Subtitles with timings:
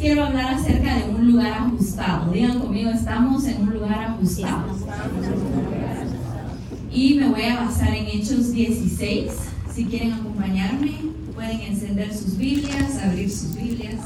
[0.00, 2.32] quiero hablar acerca de un lugar ajustado.
[2.32, 4.64] Digan conmigo, estamos en un lugar ajustado.
[6.90, 9.30] Y me voy a basar en Hechos 16.
[9.72, 10.92] Si quieren acompañarme,
[11.34, 14.00] pueden encender sus Biblias, abrir sus Biblias.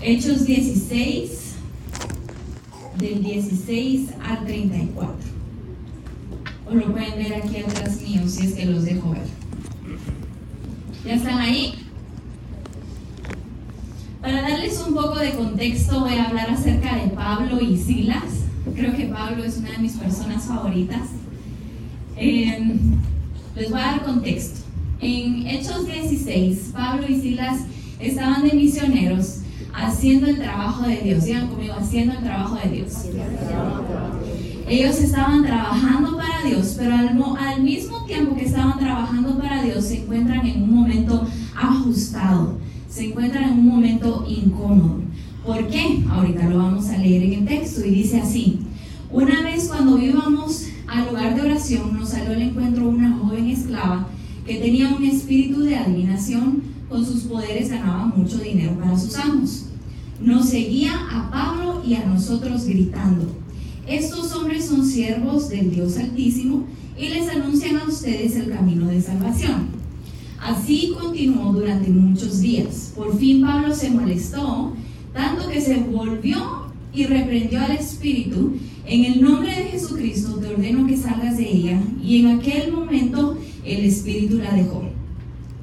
[0.00, 1.54] Hechos 16,
[2.98, 5.14] del 16 al 34.
[6.68, 9.26] O lo pueden ver aquí atrás mío, si es que los dejo ver.
[11.04, 11.81] ¿Ya están ahí?
[14.22, 18.22] Para darles un poco de contexto, voy a hablar acerca de Pablo y Silas.
[18.72, 21.08] Creo que Pablo es una de mis personas favoritas.
[22.16, 22.78] Em,
[23.56, 24.60] les voy a dar contexto.
[25.00, 27.62] En Hechos 16, Pablo y Silas
[27.98, 29.38] estaban de misioneros
[29.74, 31.24] haciendo el trabajo de Dios.
[31.24, 32.92] Digan conmigo, haciendo el trabajo de Dios.
[34.68, 40.02] Ellos estaban trabajando para Dios, pero al mismo tiempo que estaban trabajando para Dios, se
[40.02, 45.00] encuentran en un momento ajustado se encuentran en un momento incómodo.
[45.46, 46.04] ¿Por qué?
[46.10, 48.58] Ahorita lo vamos a leer en el texto y dice así.
[49.10, 54.08] Una vez cuando íbamos al lugar de oración nos salió al encuentro una joven esclava
[54.46, 59.66] que tenía un espíritu de adivinación, con sus poderes ganaba mucho dinero para sus amos.
[60.20, 63.26] Nos seguía a Pablo y a nosotros gritando,
[63.86, 66.66] estos hombres son siervos del Dios Altísimo
[66.98, 69.81] y les anuncian a ustedes el camino de salvación.
[70.42, 72.92] Así continuó durante muchos días.
[72.96, 74.72] Por fin Pablo se molestó,
[75.12, 78.56] tanto que se volvió y reprendió al espíritu.
[78.84, 81.80] En el nombre de Jesucristo te ordeno que salgas de ella.
[82.02, 84.82] Y en aquel momento el espíritu la dejó.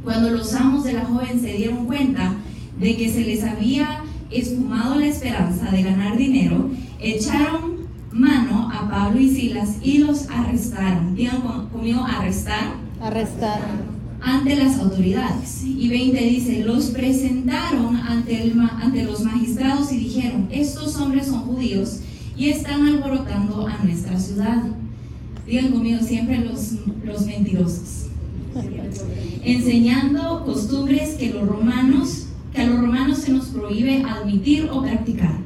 [0.02, 2.36] Cuando los amos de la joven se dieron cuenta
[2.80, 6.70] de que se les había esfumado la esperanza de ganar dinero,
[7.02, 7.80] echaron
[8.14, 11.16] mano a Pablo y Silas y los arrestaron.
[11.16, 12.76] Digan conmigo, arrestaron.
[13.02, 15.64] Arrestaron ante las autoridades.
[15.64, 21.42] Y 20 dice, los presentaron ante, el, ante los magistrados y dijeron, estos hombres son
[21.42, 22.00] judíos
[22.38, 24.64] y están alborotando a nuestra ciudad.
[25.46, 28.06] Digan conmigo siempre los, los mentirosos.
[29.44, 35.38] Enseñando costumbres que los romanos, que a los romanos se nos prohíbe admitir o practicar.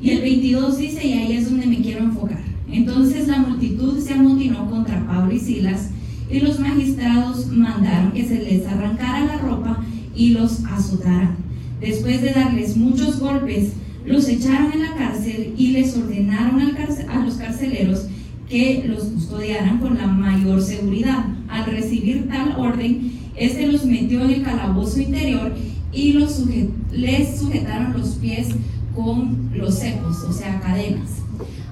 [0.00, 2.42] Y el 22 dice, y ahí es donde me quiero enfocar.
[2.70, 5.90] Entonces la multitud se amotinó contra Pablo y Silas
[6.30, 11.36] y los magistrados mandaron que se les arrancara la ropa y los azotaran.
[11.80, 13.72] Después de darles muchos golpes,
[14.06, 18.06] los echaron en la cárcel y les ordenaron a los carceleros
[18.48, 21.24] que los custodiaran con la mayor seguridad.
[21.48, 25.54] Al recibir tal orden, este los metió en el calabozo interior
[25.92, 26.42] y los
[26.92, 28.48] les sujetaron los pies
[28.94, 31.23] con los cepos, o sea, cadenas.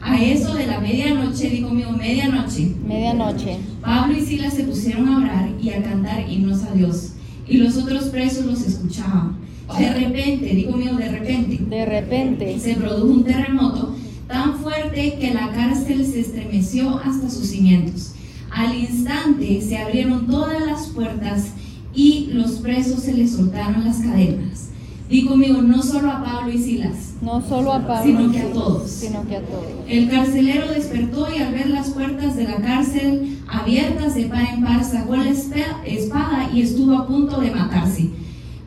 [0.02, 2.74] A eso de la medianoche, digo conmigo, medianoche.
[2.84, 3.58] Medianoche.
[3.80, 7.12] Pablo y Silas se pusieron a orar y a cantar himnos a Dios.
[7.48, 9.36] Y los otros presos los escuchaban.
[9.78, 11.58] De repente, digo conmigo, de repente.
[11.64, 12.58] De repente.
[12.58, 13.94] Se produjo un terremoto
[14.26, 18.14] tan fuerte que la cárcel se estremeció hasta sus cimientos.
[18.50, 21.52] Al instante se abrieron todas las puertas
[21.94, 24.71] y los presos se les soltaron las cadenas.
[25.12, 27.16] Di conmigo, no solo a Pablo y Silas.
[27.20, 28.02] No solo a Pablo.
[28.02, 28.90] Sino que a todos.
[28.90, 29.66] Sino que a todos.
[29.86, 34.64] El carcelero despertó y al ver las puertas de la cárcel abiertas de par en
[34.64, 38.08] par, sacó la espada y estuvo a punto de matarse.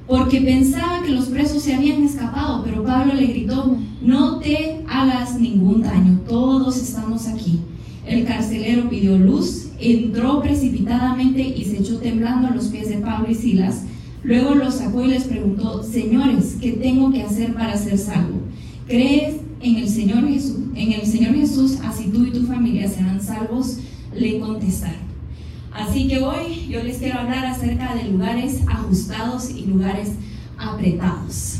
[0.05, 5.39] Porque pensaba que los presos se habían escapado, pero Pablo le gritó, no te hagas
[5.39, 7.61] ningún daño, todos estamos aquí.
[8.05, 13.31] El carcelero pidió luz, entró precipitadamente y se echó temblando a los pies de Pablo
[13.31, 13.85] y Silas
[14.25, 18.39] Luego los sacó y les preguntó, señores, ¿qué tengo que hacer para ser salvo?
[18.87, 20.61] ¿Crees en el Señor Jesús?
[20.73, 23.77] En el Señor Jesús, así tú y tu familia serán salvos,
[24.15, 25.05] le contestaron.
[25.71, 30.13] Así que hoy yo les quiero hablar acerca de lugares ajustados y lugares
[30.57, 31.59] apretados.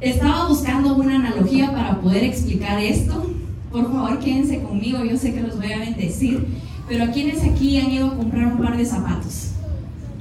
[0.00, 3.28] Estaba buscando una analogía para poder explicar esto.
[3.72, 6.46] Por favor, quédense conmigo, yo sé que los voy a bendecir,
[6.88, 9.53] pero ¿a quiénes aquí han ido a comprar un par de zapatos?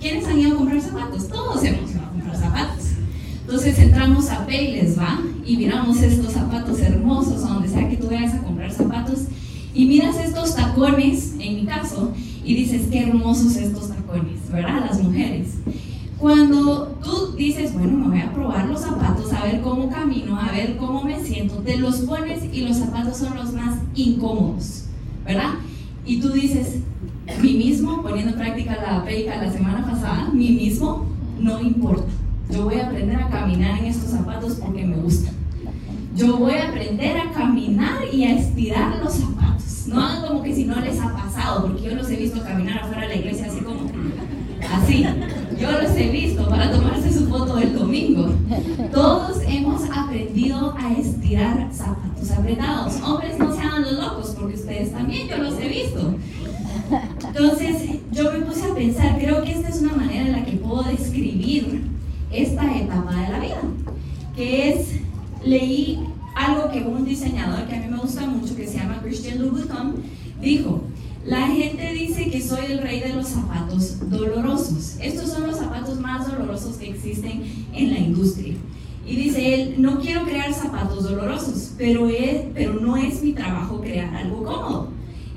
[0.04, 1.30] ¿Quiénes han ido a comprar zapatos?
[1.30, 2.88] Todos hemos ido a comprar zapatos.
[3.40, 5.22] Entonces entramos a Payles, ¿va?
[5.46, 9.20] Y miramos estos zapatos hermosos, a donde sea que tú vayas a comprar zapatos,
[9.74, 12.12] y miras estos tacones, en mi caso,
[12.44, 14.86] y dices, qué hermosos estos tacones, ¿verdad?
[14.90, 15.54] Las mujeres.
[16.18, 20.52] Cuando tú dices, bueno, me voy a probar los zapatos, a ver cómo camino, a
[20.52, 24.84] ver cómo me siento, te los pones y los zapatos son los más incómodos,
[25.24, 25.54] ¿verdad?
[26.06, 26.80] Y tú dices,
[27.42, 31.06] mí mismo, poniendo en práctica la predica la semana pasada, mí mismo,
[31.40, 32.12] no importa.
[32.50, 35.34] Yo voy a aprender a caminar en estos zapatos porque me gustan.
[36.16, 39.88] Yo voy a aprender a caminar y a estirar los zapatos.
[39.88, 42.80] No hagan como que si no les ha pasado, porque yo los he visto caminar
[42.80, 43.90] afuera de la iglesia así como
[44.72, 45.06] así.
[45.60, 48.30] Yo los he visto para tomarse su foto del domingo.
[48.92, 53.02] Todos hemos aprendido a estirar zapatos apretados.
[53.02, 56.16] Hombres, no sean los locos, porque ustedes también, yo los he visto.
[57.28, 60.58] Entonces, yo me puse a pensar, creo que esta es una manera en la que
[60.58, 61.84] puedo describir
[62.32, 63.62] esta etapa de la vida,
[64.36, 64.88] que es,
[65.44, 66.00] leí
[66.36, 70.04] algo que un diseñador que a mí me gusta mucho, que se llama Christian Louboutin,
[70.42, 70.82] dijo,
[71.26, 74.98] la gente dice que soy el rey de los zapatos dolorosos.
[75.00, 77.44] Estos son los zapatos más dolorosos que existen
[77.74, 78.56] en la industria.
[79.06, 82.08] Y dice él, no quiero crear zapatos dolorosos, pero,
[82.54, 84.90] pero no es mi trabajo crear algo cómodo.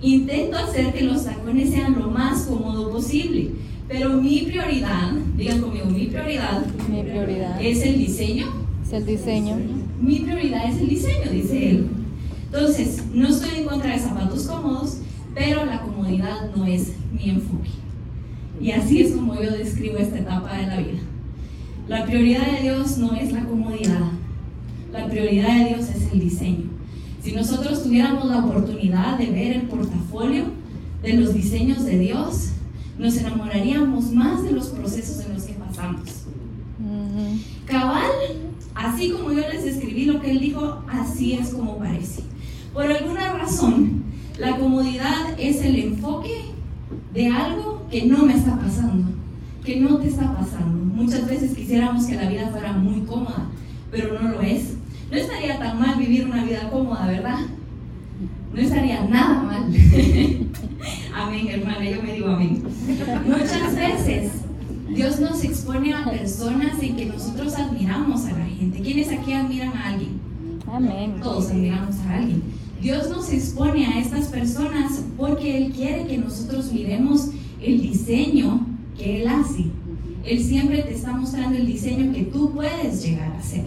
[0.02, 3.50] Intento hacer que los tacones sean lo más cómodo posible,
[3.88, 8.46] pero mi prioridad, digan conmigo, mi prioridad, mi prioridad es el diseño.
[8.84, 9.56] Es el diseño.
[10.00, 11.88] Mi prioridad es el diseño, dice él.
[12.46, 14.98] Entonces, no estoy en contra de zapatos cómodos,
[15.36, 17.68] pero la comodidad no es mi enfoque.
[18.58, 20.98] Y así es como yo describo esta etapa de la vida.
[21.88, 24.00] La prioridad de Dios no es la comodidad,
[24.92, 26.64] la prioridad de Dios es el diseño.
[27.22, 30.44] Si nosotros tuviéramos la oportunidad de ver el portafolio
[31.02, 32.52] de los diseños de Dios,
[32.98, 36.24] nos enamoraríamos más de los procesos en los que pasamos.
[37.66, 38.10] Cabal,
[38.74, 42.22] así como yo les escribí lo que él dijo, así es como parece.
[42.72, 44.05] Por alguna razón,
[44.38, 46.44] la comodidad es el enfoque
[47.14, 49.08] de algo que no me está pasando,
[49.64, 50.94] que no te está pasando.
[50.94, 53.48] Muchas veces quisiéramos que la vida fuera muy cómoda,
[53.90, 54.74] pero no lo es.
[55.10, 57.38] No estaría tan mal vivir una vida cómoda, ¿verdad?
[58.52, 59.64] No estaría nada mal.
[61.14, 62.62] amén, hermana, yo me digo amén.
[63.26, 64.32] Muchas veces
[64.88, 68.80] Dios nos expone a personas en que nosotros admiramos a la gente.
[68.80, 70.20] ¿Quiénes aquí admiran a alguien?
[70.70, 71.16] Amén.
[71.22, 72.42] Todos admiramos a alguien.
[72.80, 77.30] Dios nos expone a estas personas porque Él quiere que nosotros miremos
[77.60, 79.66] el diseño que Él hace.
[80.24, 83.64] Él siempre te está mostrando el diseño que tú puedes llegar a hacer.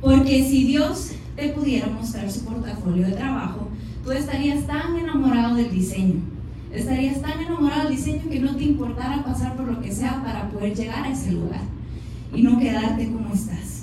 [0.00, 3.68] Porque si Dios te pudiera mostrar su portafolio de trabajo,
[4.02, 6.20] tú estarías tan enamorado del diseño.
[6.72, 10.50] Estarías tan enamorado del diseño que no te importara pasar por lo que sea para
[10.50, 11.62] poder llegar a ese lugar
[12.34, 13.75] y no quedarte como estás.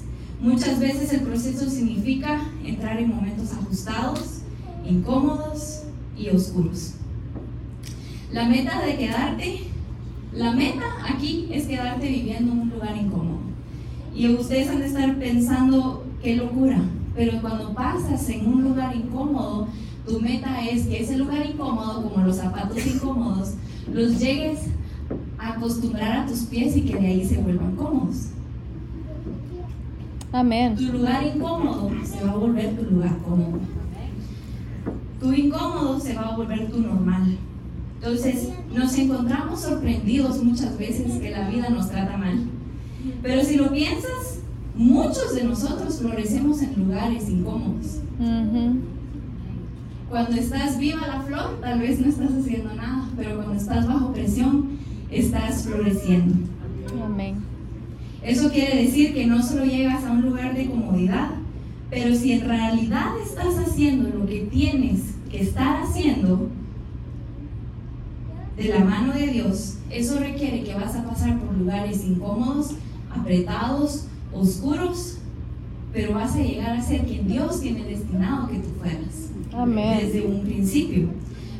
[0.44, 4.42] Muchas veces el proceso significa entrar en momentos ajustados,
[4.86, 5.84] incómodos
[6.18, 6.96] y oscuros.
[8.30, 9.60] La meta de quedarte,
[10.34, 13.40] la meta aquí es quedarte viviendo en un lugar incómodo.
[14.14, 16.82] Y ustedes han de estar pensando, qué locura,
[17.16, 19.70] pero cuando pasas en un lugar incómodo,
[20.06, 23.54] tu meta es que ese lugar incómodo, como los zapatos incómodos,
[23.90, 24.60] los llegues
[25.38, 28.34] a acostumbrar a tus pies y que de ahí se vuelvan cómodos.
[30.34, 30.76] Amén.
[30.76, 33.60] Tu lugar incómodo se va a volver tu lugar cómodo.
[35.20, 37.38] Tu incómodo se va a volver tu normal.
[37.98, 42.46] Entonces nos encontramos sorprendidos muchas veces que la vida nos trata mal.
[43.22, 44.40] Pero si lo piensas,
[44.76, 48.00] muchos de nosotros florecemos en lugares incómodos.
[50.10, 54.12] Cuando estás viva la flor, tal vez no estás haciendo nada, pero cuando estás bajo
[54.12, 54.80] presión,
[55.12, 56.50] estás floreciendo.
[57.04, 57.43] Amén.
[58.24, 61.32] Eso quiere decir que no solo llegas a un lugar de comodidad,
[61.90, 66.48] pero si en realidad estás haciendo lo que tienes que estar haciendo
[68.56, 72.76] de la mano de Dios, eso requiere que vas a pasar por lugares incómodos,
[73.12, 75.18] apretados, oscuros,
[75.92, 79.32] pero vas a llegar a ser quien Dios tiene destinado que tú fueras.
[79.54, 80.00] Amén.
[80.02, 81.10] Desde un principio.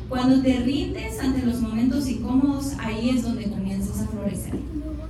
[0.08, 4.54] Cuando te rindes ante los momentos incómodos, ahí es donde comienzas a florecer.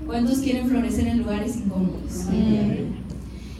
[0.07, 2.27] ¿Cuántos quieren florecer en lugares incómodos?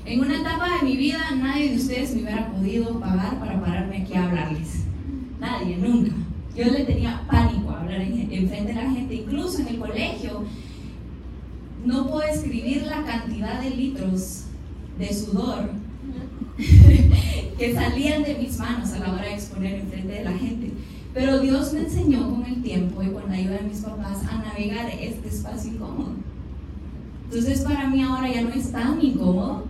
[0.07, 4.03] En una etapa de mi vida, nadie de ustedes me hubiera podido pagar para pararme
[4.03, 4.85] aquí a hablarles.
[5.41, 6.13] Nadie, nunca.
[6.57, 9.79] Yo le tenía pánico a hablar en, en frente de la gente, incluso en el
[9.79, 10.45] colegio.
[11.85, 14.45] No puedo escribir la cantidad de litros
[14.99, 15.71] de sudor
[17.59, 20.73] que salían de mis manos a la hora de exponer en frente de la gente.
[21.15, 24.39] Pero Dios me enseñó con el tiempo y con la ayuda de mis papás a
[24.39, 26.11] navegar este espacio incómodo.
[27.25, 29.65] Entonces para mí ahora ya no es tan incómodo,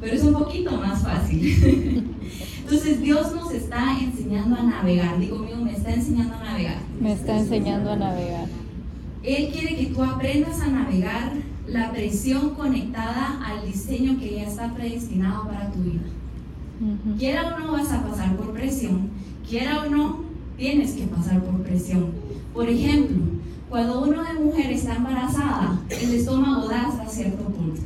[0.00, 2.14] pero es un poquito más fácil.
[2.60, 5.20] Entonces Dios nos está enseñando a navegar.
[5.20, 6.78] Digo mío, me está enseñando a navegar.
[6.98, 8.48] Me está enseñando a navegar.
[9.22, 11.32] Él quiere que tú aprendas a navegar
[11.68, 16.02] la presión conectada al diseño que ya está predestinado para tu vida.
[17.18, 19.10] Quiera o no vas a pasar por presión,
[19.48, 20.25] quiera o no
[20.56, 22.12] tienes que pasar por presión.
[22.52, 23.16] Por ejemplo,
[23.68, 27.80] cuando de mujer está embarazada, el estómago da hasta cierto punto.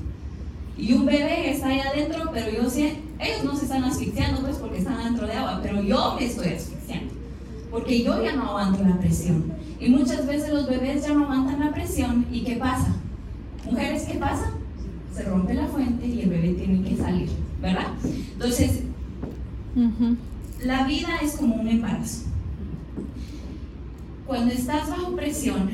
[0.76, 4.56] Y un bebé está ahí adentro, pero yo sé, ellos no se están asfixiando pues
[4.56, 7.12] porque están dentro de agua, pero yo me estoy asfixiando.
[7.70, 9.52] Porque yo ya no aguanto la presión.
[9.78, 12.26] Y muchas veces los bebés ya no aguantan la presión.
[12.30, 12.94] ¿Y qué pasa?
[13.64, 14.52] Mujeres, ¿qué pasa?
[15.14, 17.28] se rompe la fuente y el bebé tiene que salir,
[17.60, 17.88] ¿verdad?
[18.04, 18.80] Entonces,
[20.64, 22.26] la vida es como un embarazo.
[24.30, 25.68] Cuando estás bajo presión,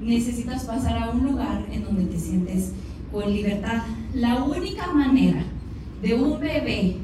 [0.00, 2.70] necesitas pasar a un lugar en donde te sientes
[3.10, 3.82] con libertad.
[4.14, 5.42] La única manera
[6.00, 6.98] de un bebé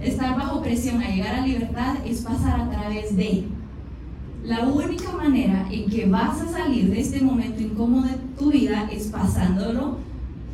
[0.00, 3.44] estar bajo presión a llegar a libertad es pasar a través de.
[4.42, 8.90] La única manera en que vas a salir de este momento incómodo de tu vida
[8.90, 9.98] es pasándolo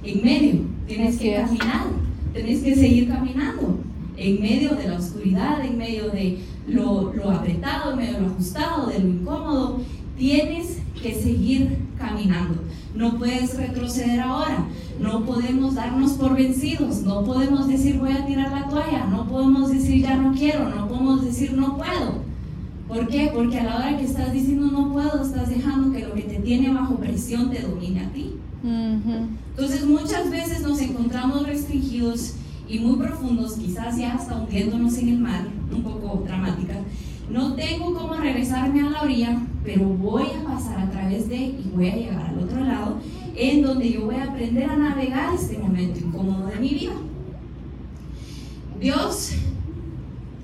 [0.05, 0.61] en medio.
[0.87, 1.87] Tienes que caminar,
[2.35, 3.86] tienes que seguir caminando
[4.17, 8.27] en medio de la oscuridad, en medio de lo, lo apretado, en medio de lo
[8.29, 9.81] ajustado, de lo incómodo.
[10.19, 12.63] Tienes que seguir caminando.
[12.95, 14.67] No puedes retroceder ahora.
[14.99, 17.03] No podemos darnos por vencidos.
[17.03, 19.07] No podemos decir voy a tirar la toalla.
[19.07, 20.71] No podemos decir ya no quiero.
[20.71, 22.25] No podemos decir no puedo.
[22.89, 23.31] ¿Por qué?
[23.35, 26.39] Porque a la hora que estás diciendo no puedo, estás dejando que lo que te
[26.39, 28.37] tiene bajo presión te domine a ti.
[28.63, 29.27] Ujú.
[29.51, 32.35] Entonces muchas veces nos encontramos restringidos
[32.69, 36.75] y muy profundos, quizás ya hasta hundiéndonos en el mar, un poco dramática.
[37.31, 41.71] No tengo cómo regresarme a la orilla, pero voy a pasar a través de y
[41.75, 42.99] voy a llegar al otro lado,
[43.35, 46.93] en donde yo voy a aprender a navegar este momento incómodo de mi vida.
[48.81, 49.33] Dios,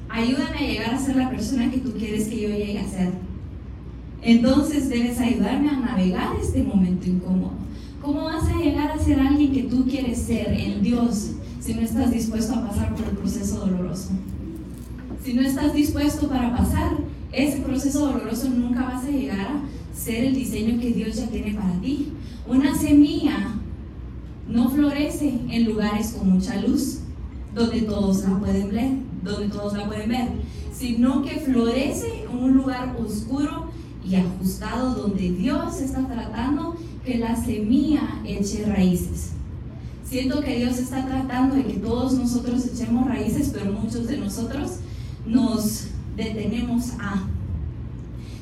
[0.08, 3.10] ayúdame a llegar a ser la persona que tú quieres que yo llegue a ser.
[4.22, 7.52] Entonces debes ayudarme a navegar este momento incómodo.
[8.00, 11.32] ¿Cómo vas a llegar a ser alguien que tú quieres ser en Dios
[11.64, 14.10] si no estás dispuesto a pasar por el proceso doloroso?
[15.24, 16.96] Si no estás dispuesto para pasar
[17.30, 19.62] ese proceso doloroso, nunca vas a llegar a
[19.94, 22.12] ser el diseño que Dios ya tiene para ti.
[22.48, 23.54] Una semilla
[24.48, 26.98] no florece en lugares con mucha luz,
[27.54, 28.90] donde todos la pueden ver,
[29.22, 30.28] donde todos la pueden ver,
[30.76, 33.70] sino que florece en un lugar oscuro
[34.04, 39.34] y ajustado donde Dios está tratando que la semilla eche raíces.
[40.12, 44.72] Siento que Dios está tratando de que todos nosotros echemos raíces, pero muchos de nosotros
[45.24, 47.26] nos detenemos a.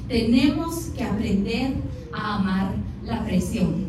[0.08, 1.74] Tenemos que aprender
[2.12, 2.74] a amar
[3.04, 3.84] la presión.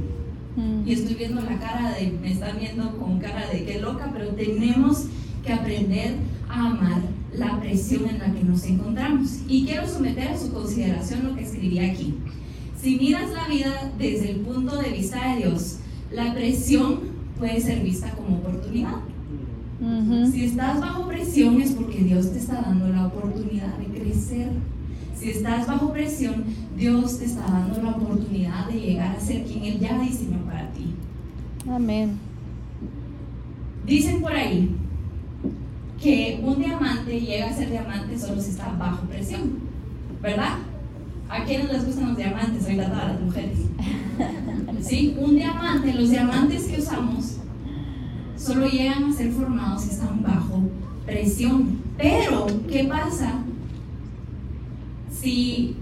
[0.56, 0.88] Mm.
[0.88, 4.28] Y estoy viendo la cara de, me están viendo con cara de que loca, pero
[4.36, 5.06] tenemos
[5.44, 6.18] que aprender
[6.50, 7.02] a amar
[7.34, 9.40] la presión en la que nos encontramos.
[9.48, 12.14] Y quiero someter a su consideración lo que escribí aquí.
[12.80, 15.78] Si miras la vida desde el punto de vista de Dios,
[16.12, 17.11] la presión
[17.41, 18.98] puede ser vista como oportunidad.
[20.31, 24.50] Si estás bajo presión es porque Dios te está dando la oportunidad de crecer.
[25.15, 26.43] Si estás bajo presión,
[26.77, 30.71] Dios te está dando la oportunidad de llegar a ser quien Él ya diseñó para
[30.71, 30.93] ti.
[31.67, 32.19] Amén.
[33.88, 34.75] Dicen por ahí
[36.00, 39.62] que un diamante llega a ser diamante solo si está bajo presión,
[40.21, 40.60] ¿verdad?
[41.32, 42.64] ¿A quiénes les gustan los diamantes?
[42.66, 43.60] Ahorita todas las mujeres.
[44.82, 47.38] Sí, un diamante, los diamantes que usamos
[48.36, 50.60] solo llegan a ser formados si están bajo
[51.06, 51.80] presión.
[51.98, 53.34] Pero, ¿qué pasa
[55.12, 55.78] si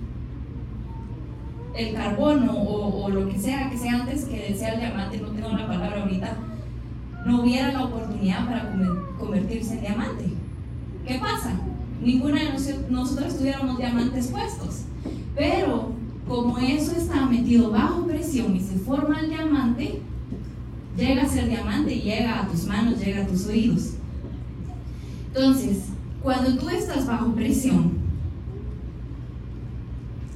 [1.75, 5.49] el carbono o, lo que sea que sea antes que sea el diamante, no tengo
[5.49, 6.37] la palabra ahorita,
[7.25, 10.25] no hubiera la oportunidad para conver- convertirse en diamante?
[11.07, 11.53] ¿Qué pasa?
[12.01, 14.81] Ninguna de nos- nosotros tuviéramos diamantes puestos.
[15.35, 15.93] Pero
[16.27, 20.01] como eso está metido bajo presión y se forma el diamante,
[20.97, 23.93] llega a ser diamante y llega a tus manos, llega a tus oídos.
[25.27, 25.85] Entonces,
[26.21, 27.93] cuando tú estás bajo presión,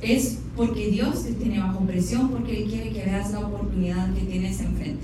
[0.02, 4.22] es porque Dios te tiene bajo presión, porque Él quiere que veas la oportunidad que
[4.22, 5.04] tienes enfrente.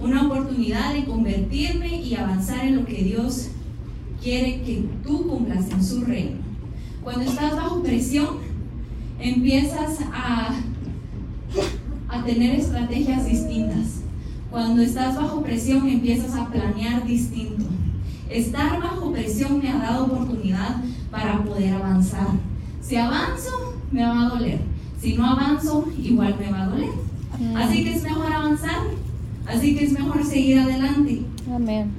[0.00, 3.48] Una oportunidad de convertirme y avanzar en lo que Dios
[4.22, 6.38] quiere que tú cumplas en su reino.
[7.02, 8.39] Cuando estás bajo presión,
[9.20, 10.54] empiezas a,
[12.08, 14.00] a tener estrategias distintas.
[14.50, 17.64] Cuando estás bajo presión, empiezas a planear distinto.
[18.28, 22.28] Estar bajo presión me ha dado oportunidad para poder avanzar.
[22.80, 24.60] Si avanzo, me va a doler.
[25.00, 26.90] Si no avanzo, igual me va a doler.
[27.56, 28.80] Así que es mejor avanzar.
[29.46, 31.22] Así que es mejor seguir adelante
[31.52, 31.90] Amén.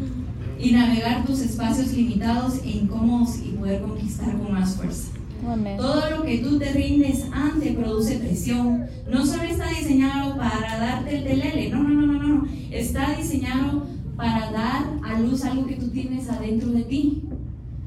[0.59, 5.09] y navegar tus espacios limitados e incómodos y poder conquistar con más fuerza.
[5.47, 5.77] Amén.
[5.77, 8.85] Todo lo que tú te rindes ante produce presión.
[9.09, 12.47] No solo está diseñado para darte el telele, no, no, no, no, no.
[12.69, 17.23] Está diseñado para dar a luz algo que tú tienes adentro de ti.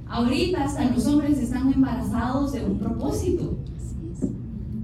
[0.08, 3.56] Ahorita hasta los hombres están embarazados de un propósito.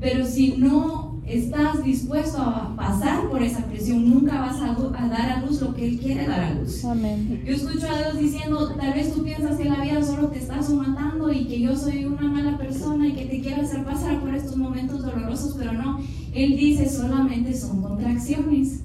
[0.01, 5.31] Pero si no estás dispuesto a pasar por esa presión, nunca vas a, a dar
[5.31, 6.85] a luz lo que Él quiere dar a luz.
[6.85, 7.43] Amén.
[7.47, 10.61] Yo escucho a Dios diciendo, tal vez tú piensas que la vida solo te está
[10.73, 14.35] matando y que yo soy una mala persona y que te quiero hacer pasar por
[14.35, 16.01] estos momentos dolorosos, pero no.
[16.35, 18.81] Él dice solamente son contracciones.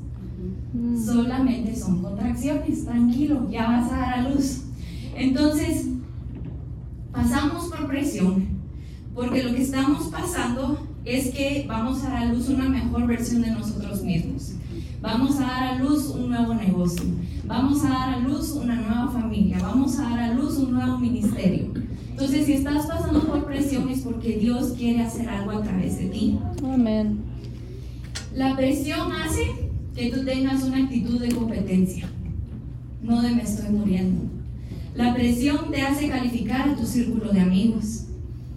[0.74, 1.04] Mm.
[1.04, 4.62] Solamente son contracciones, tranquilo, ya vas a dar a luz.
[5.16, 5.88] Entonces,
[7.12, 8.46] pasamos por presión,
[9.14, 13.42] porque lo que estamos pasando es que vamos a dar a luz una mejor versión
[13.42, 14.52] de nosotros mismos.
[15.02, 17.04] Vamos a dar a luz un nuevo negocio.
[17.46, 19.60] Vamos a dar a luz una nueva familia.
[19.62, 21.72] Vamos a dar a luz un nuevo ministerio.
[22.10, 26.06] Entonces, si estás pasando por presión es porque Dios quiere hacer algo a través de
[26.06, 26.40] ti.
[26.64, 27.20] Amén.
[28.34, 29.44] La presión hace
[29.96, 32.08] que tú tengas una actitud de competencia,
[33.04, 34.22] no de me estoy muriendo.
[34.96, 38.06] La presión te hace calificar a tu círculo de amigos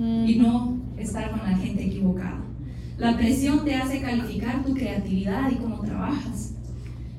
[0.01, 0.03] y
[0.37, 0.43] Mm.
[0.43, 2.45] no estar con la gente equivocada.
[2.99, 6.55] La presión te hace calificar tu creatividad y cómo trabajas.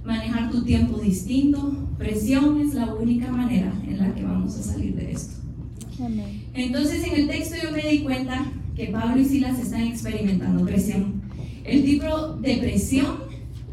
[0.03, 1.89] Manejar tu tiempo distinto.
[1.97, 5.35] Presión es la única manera en la que vamos a salir de esto.
[6.53, 11.21] Entonces en el texto yo me di cuenta que Pablo y Silas están experimentando presión.
[11.63, 13.17] El tipo de presión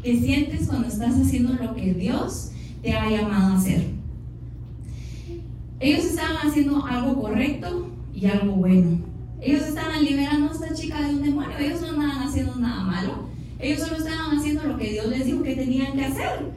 [0.03, 3.85] que sientes cuando estás haciendo lo que Dios te ha llamado a hacer.
[5.79, 8.99] Ellos estaban haciendo algo correcto y algo bueno.
[9.41, 11.57] Ellos estaban liberando a esta chica de un demonio.
[11.57, 13.29] Ellos no estaban haciendo nada malo.
[13.59, 16.51] Ellos solo estaban haciendo lo que Dios les dijo que tenían que hacer.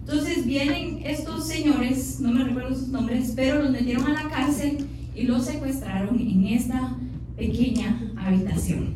[0.00, 4.86] Entonces vienen estos señores, no me recuerdo sus nombres, pero los metieron a la cárcel
[5.14, 6.96] y los secuestraron en esta
[7.36, 8.94] pequeña habitación.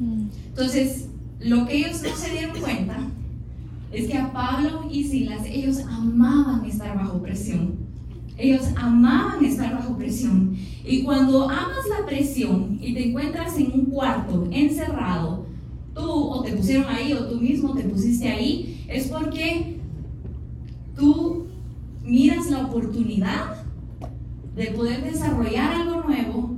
[0.00, 0.28] Mm.
[0.48, 1.08] Entonces,
[1.40, 2.98] lo que ellos no se dieron cuenta
[3.92, 7.76] es que a Pablo y Silas, ellos amaban estar bajo presión.
[8.38, 10.56] Ellos amaban estar bajo presión.
[10.84, 15.46] Y cuando amas la presión y te encuentras en un cuarto encerrado,
[15.94, 19.76] tú o te pusieron ahí o tú mismo te pusiste ahí, es porque
[20.96, 21.46] tú
[22.02, 23.64] miras la oportunidad
[24.56, 26.56] de poder desarrollar algo nuevo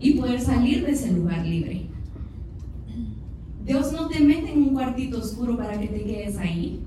[0.00, 1.86] y poder salir de ese lugar libre.
[3.64, 6.80] Dios no te mete en un cuartito oscuro para que te quedes ahí.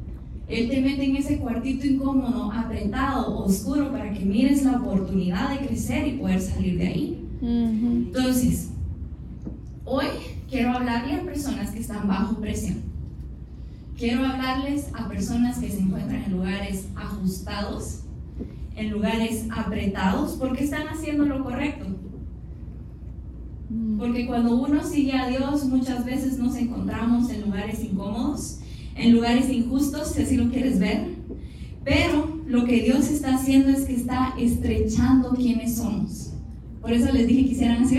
[0.50, 5.68] Él te mete en ese cuartito incómodo, apretado, oscuro, para que mires la oportunidad de
[5.68, 7.30] crecer y poder salir de ahí.
[7.42, 8.70] Entonces,
[9.86, 10.08] hoy
[10.50, 12.78] quiero hablarle a personas que están bajo presión.
[13.96, 18.00] Quiero hablarles a personas que se encuentran en lugares ajustados,
[18.76, 21.86] en lugares apretados, porque están haciendo lo correcto.
[23.70, 24.00] Mm.
[24.00, 28.59] Porque cuando uno sigue a Dios, muchas veces nos encontramos en lugares incómodos,
[29.00, 31.16] en lugares injustos, si así lo quieres ver.
[31.84, 36.34] Pero lo que Dios está haciendo es que está estrechando quienes somos.
[36.82, 37.98] Por eso les dije que hicieran así.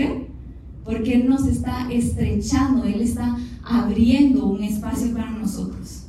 [0.83, 6.05] Porque Él nos está estrechando, Él está abriendo un espacio para nosotros.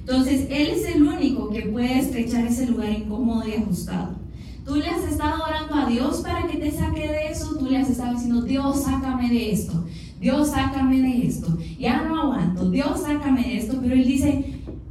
[0.00, 4.16] Entonces, Él es el único que puede estrechar ese lugar incómodo y ajustado.
[4.64, 7.78] Tú le has estado orando a Dios para que te saque de eso, tú le
[7.78, 9.84] has estado diciendo, Dios, sácame de esto,
[10.22, 14.44] Dios, sácame de esto, ya no aguanto, Dios, sácame de esto, pero Él dice,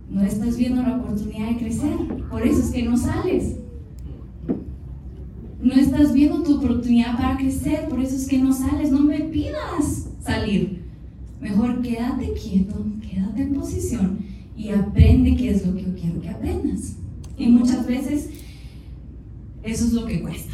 [0.10, 1.96] no estás viendo la oportunidad de crecer,
[2.30, 3.56] por eso es que no sales.
[5.62, 9.20] No estás viendo tu oportunidad para crecer, por eso es que no sales, no me
[9.22, 10.84] pidas salir.
[11.40, 14.20] Mejor quédate quieto, quédate en posición
[14.58, 16.98] y aprende qué es lo que yo quiero que aprendas.
[17.38, 18.32] Y muchas veces
[19.64, 20.52] eso es lo que cuesta.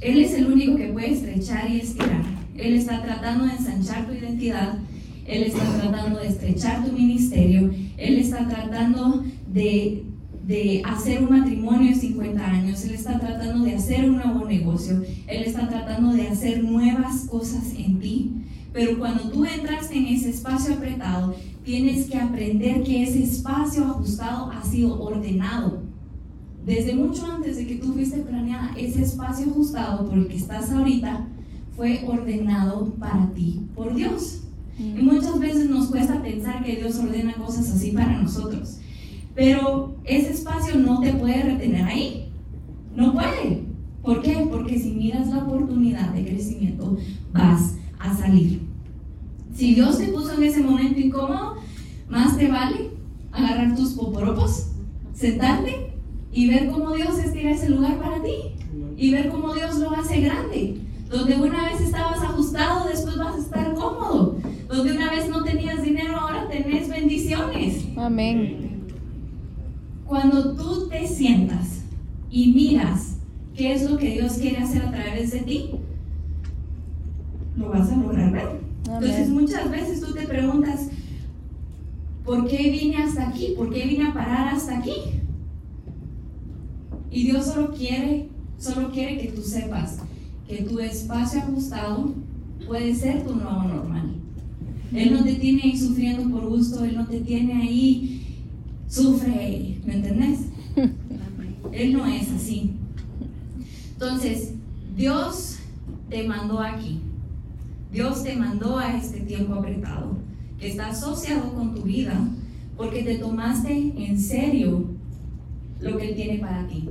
[0.00, 2.45] Él es el único que puede estrechar y estirar.
[2.58, 4.78] Él está tratando de ensanchar tu identidad.
[5.26, 7.70] Él está tratando de estrechar tu ministerio.
[7.96, 10.04] Él está tratando de,
[10.46, 12.84] de hacer un matrimonio de 50 años.
[12.84, 15.02] Él está tratando de hacer un nuevo negocio.
[15.26, 18.32] Él está tratando de hacer nuevas cosas en ti.
[18.72, 24.50] Pero cuando tú entras en ese espacio apretado, tienes que aprender que ese espacio ajustado
[24.52, 25.82] ha sido ordenado.
[26.64, 30.70] Desde mucho antes de que tú fuiste planeada, ese espacio ajustado por el que estás
[30.70, 31.26] ahorita
[31.76, 34.42] fue ordenado para ti por Dios.
[34.78, 38.78] Y muchas veces nos cuesta pensar que Dios ordena cosas así para nosotros.
[39.34, 42.28] Pero ese espacio no te puede retener ahí.
[42.94, 43.64] No puede.
[44.02, 44.46] ¿Por qué?
[44.50, 46.96] Porque si miras la oportunidad de crecimiento,
[47.32, 48.62] vas a salir.
[49.54, 51.56] Si Dios te puso en ese momento incómodo,
[52.08, 52.90] más te vale
[53.32, 54.68] agarrar tus poporopos,
[55.14, 55.92] sentarte
[56.32, 58.34] y ver cómo Dios estira ese lugar para ti.
[58.98, 60.85] Y ver cómo Dios lo hace grande.
[61.10, 64.36] Donde una vez estabas ajustado, después vas a estar cómodo.
[64.68, 67.84] Donde una vez no tenías dinero, ahora tenés bendiciones.
[67.96, 68.84] Amén.
[70.06, 71.82] Cuando tú te sientas
[72.30, 73.16] y miras
[73.54, 75.70] qué es lo que Dios quiere hacer a través de ti,
[77.56, 78.60] lo vas a lograr ver.
[78.84, 80.88] Entonces muchas veces tú te preguntas,
[82.24, 83.54] ¿por qué vine hasta aquí?
[83.56, 84.94] ¿Por qué vine a parar hasta aquí?
[87.10, 90.00] Y Dios solo quiere, solo quiere que tú sepas
[90.48, 92.14] que tu espacio ajustado
[92.66, 94.14] puede ser tu nuevo normal.
[94.92, 98.22] Él no te tiene ahí sufriendo por gusto, Él no te tiene ahí,
[98.88, 100.40] sufre, ¿me entendés?
[101.72, 102.72] Él no es así.
[103.92, 104.52] Entonces,
[104.96, 105.56] Dios
[106.08, 107.00] te mandó aquí.
[107.92, 110.18] Dios te mandó a este tiempo apretado,
[110.58, 112.28] que está asociado con tu vida,
[112.76, 114.84] porque te tomaste en serio
[115.80, 116.88] lo que Él tiene para ti.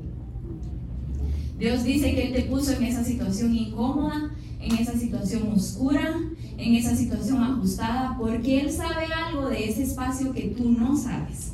[1.57, 6.19] Dios dice que Él te puso en esa situación incómoda, en esa situación oscura,
[6.57, 11.53] en esa situación ajustada, porque Él sabe algo de ese espacio que tú no sabes.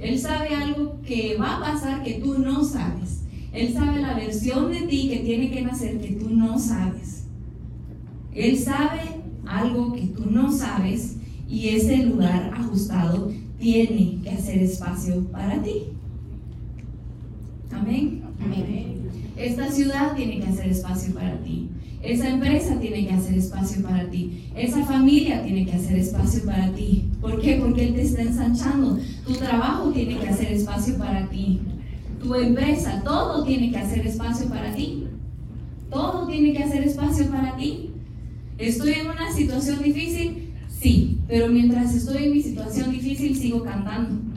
[0.00, 3.24] Él sabe algo que va a pasar que tú no sabes.
[3.52, 7.24] Él sabe la versión de ti que tiene que nacer que tú no sabes.
[8.32, 9.00] Él sabe
[9.46, 11.16] algo que tú no sabes
[11.48, 15.88] y ese lugar ajustado tiene que hacer espacio para ti.
[17.72, 18.22] Amén.
[19.38, 21.68] Esta ciudad tiene que hacer espacio para ti.
[22.02, 24.48] Esa empresa tiene que hacer espacio para ti.
[24.56, 27.04] Esa familia tiene que hacer espacio para ti.
[27.20, 27.56] ¿Por qué?
[27.56, 28.98] Porque Él te está ensanchando.
[29.24, 31.60] Tu trabajo tiene que hacer espacio para ti.
[32.20, 35.04] Tu empresa, todo tiene que hacer espacio para ti.
[35.88, 37.90] Todo tiene que hacer espacio para ti.
[38.58, 40.52] ¿Estoy en una situación difícil?
[40.68, 44.27] Sí, pero mientras estoy en mi situación difícil sigo cantando.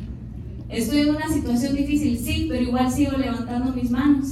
[0.72, 4.28] Estoy en una situación difícil, sí, pero igual sigo levantando mis manos.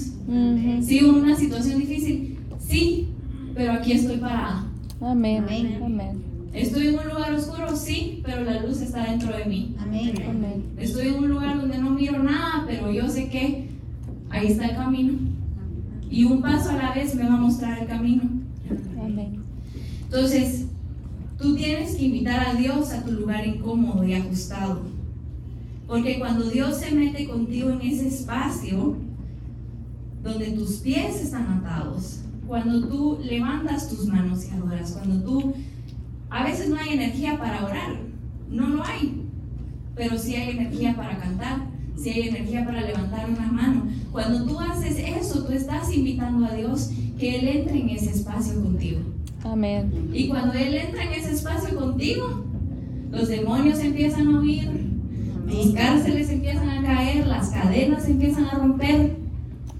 [0.82, 3.10] Sigo en una situación difícil, sí,
[3.54, 4.66] pero aquí estoy parada.
[5.02, 5.46] Amén.
[5.84, 6.24] Amén.
[6.54, 9.76] Estoy en un lugar oscuro, sí, pero la luz está dentro de mí.
[9.80, 10.14] Amén.
[10.30, 10.64] Amén.
[10.78, 13.70] Estoy en un lugar donde no miro nada, pero yo sé que
[14.30, 15.14] ahí está el camino.
[16.10, 18.24] Y un paso a la vez me va a mostrar el camino.
[19.00, 19.42] Amén.
[20.06, 20.68] Entonces,
[21.38, 24.82] tú tienes que invitar a Dios a tu lugar incómodo y ajustado.
[25.90, 28.96] Porque cuando Dios se mete contigo en ese espacio
[30.22, 35.54] donde tus pies están atados, cuando tú levantas tus manos y adoras, cuando tú,
[36.30, 37.98] a veces no hay energía para orar,
[38.52, 39.24] no lo hay,
[39.96, 43.88] pero sí hay energía para cantar, sí hay energía para levantar una mano.
[44.12, 48.62] Cuando tú haces eso, tú estás invitando a Dios que Él entre en ese espacio
[48.62, 49.00] contigo.
[49.44, 50.12] Amén.
[50.14, 52.46] Y cuando Él entra en ese espacio contigo,
[53.10, 54.89] los demonios empiezan a huir,
[55.50, 59.18] tus cárceles empiezan a caer, las cadenas empiezan a romper,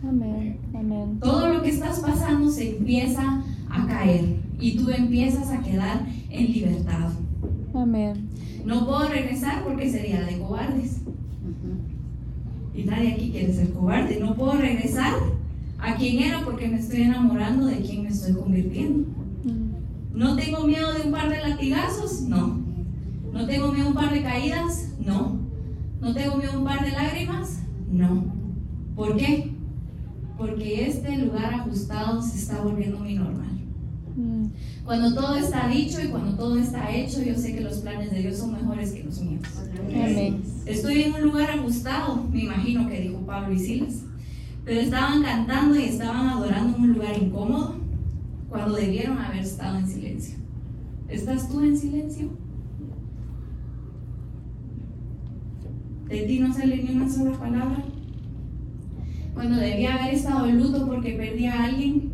[0.08, 0.58] Amén.
[0.74, 1.20] Amén.
[1.22, 6.52] todo lo que estás pasando se empieza a caer y tú empiezas a quedar en
[6.52, 7.10] libertad.
[7.74, 8.30] Amén.
[8.66, 11.02] No puedo regresar porque sería de cobardes.
[12.76, 14.20] Y nadie aquí quiere ser cobarde.
[14.20, 15.14] No puedo regresar
[15.80, 19.08] a quien era porque me estoy enamorando de quien me estoy convirtiendo.
[19.44, 20.18] Mm.
[20.18, 22.22] ¿No tengo miedo de un par de latigazos?
[22.22, 22.60] No.
[23.34, 24.90] ¿No tengo miedo de un par de caídas?
[25.00, 25.49] No.
[26.02, 27.60] ¿No miedo de un par de lágrimas?
[27.90, 28.24] No.
[28.96, 29.52] ¿Por qué?
[30.38, 33.60] Porque este lugar ajustado se está volviendo mi normal.
[34.16, 34.46] Mm.
[34.86, 38.20] Cuando todo está dicho y cuando todo está hecho, yo sé que los planes de
[38.20, 39.44] Dios son mejores que los míos.
[39.90, 40.42] Amén.
[40.66, 44.04] Estoy en un lugar ajustado, me imagino que dijo Pablo y Silas,
[44.64, 47.76] pero estaban cantando y estaban adorando en un lugar incómodo
[48.50, 50.38] cuando debieron haber estado en silencio.
[51.10, 52.30] ¿Estás tú en silencio?
[56.10, 57.84] De ti no sale ni una sola palabra.
[59.36, 62.12] Cuando debía haber estado en luto porque perdí a alguien,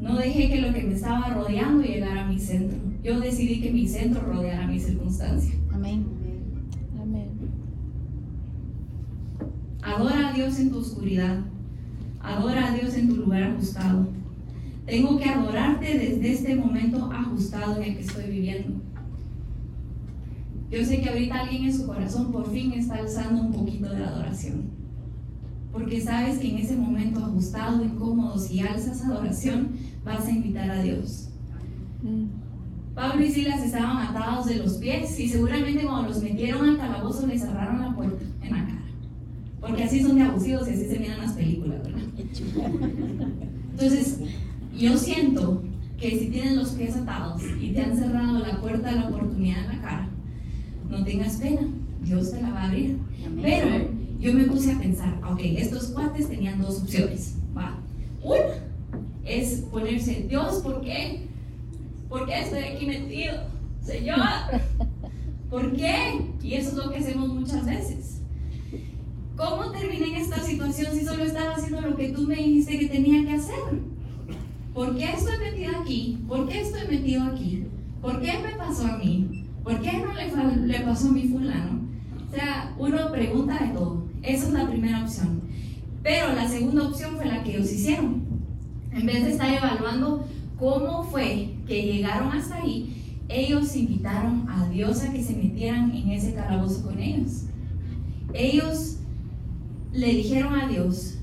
[0.00, 2.78] no dejé que lo que me estaba rodeando llegara a mi centro.
[3.04, 5.54] Yo decidí que mi centro rodeara mi circunstancia.
[5.72, 6.04] Amén.
[7.00, 7.28] Amén.
[9.82, 11.38] Adora a Dios en tu oscuridad.
[12.20, 14.08] Adora a Dios en tu lugar ajustado.
[14.84, 18.80] Tengo que adorarte desde este momento ajustado en el que estoy viviendo.
[20.72, 24.02] Yo sé que ahorita alguien en su corazón por fin está alzando un poquito de
[24.02, 24.70] adoración.
[25.70, 30.82] Porque sabes que en ese momento ajustado, incómodo, si alzas adoración, vas a invitar a
[30.82, 31.28] Dios.
[32.02, 32.94] Mm.
[32.94, 37.26] Pablo y Silas estaban atados de los pies y seguramente cuando los metieron al calabozo
[37.26, 38.86] les cerraron la puerta en la cara.
[39.60, 42.02] Porque así son de abusivos y así se miran las películas, ¿verdad?
[43.72, 44.20] Entonces,
[44.74, 45.64] yo siento
[45.98, 49.64] que si tienes los pies atados y te han cerrado la puerta de la oportunidad
[49.64, 50.11] en la cara,
[50.88, 51.62] no tengas pena,
[52.02, 52.98] Dios te la va a abrir.
[53.40, 53.68] Pero
[54.20, 57.36] yo me puse a pensar, ok, estos cuates tenían dos opciones.
[57.56, 57.78] Va.
[58.22, 58.72] Una
[59.24, 61.26] es ponerse, Dios, ¿por qué?
[62.08, 63.34] ¿Por qué estoy aquí metido?
[63.82, 64.18] Señor,
[65.50, 66.20] ¿por qué?
[66.42, 68.20] Y eso es lo que hacemos muchas veces.
[69.36, 72.88] ¿Cómo terminé en esta situación si solo estaba haciendo lo que tú me dijiste que
[72.88, 73.56] tenía que hacer?
[74.74, 76.18] ¿Por qué estoy metido aquí?
[76.28, 77.64] ¿Por qué estoy metido aquí?
[78.00, 79.46] ¿Por qué me pasó a mí?
[79.62, 81.80] ¿Por qué no le, le pasó a mi fulano?
[82.28, 84.04] O sea, uno pregunta de todo.
[84.22, 85.42] Esa es la primera opción.
[86.02, 88.22] Pero la segunda opción fue la que ellos hicieron.
[88.90, 90.26] En vez de estar evaluando
[90.58, 96.10] cómo fue que llegaron hasta ahí, ellos invitaron a Dios a que se metieran en
[96.10, 97.44] ese calabozo con ellos.
[98.34, 98.96] Ellos
[99.92, 101.18] le dijeron a Dios,